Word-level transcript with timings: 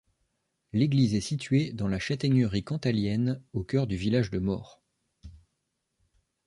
L'église 0.73 1.13
est 1.13 1.21
située 1.21 1.73
dans 1.73 1.87
la 1.87 1.99
Châtaigneraie 1.99 2.63
cantalienne, 2.63 3.39
au 3.53 3.63
chœur 3.63 3.85
du 3.85 3.97
village 3.97 4.31
de 4.31 4.39
Maurs. 4.39 4.81